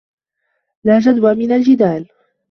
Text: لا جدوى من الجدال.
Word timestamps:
لا 0.83 0.99
جدوى 0.99 1.35
من 1.35 1.51
الجدال. 1.51 2.07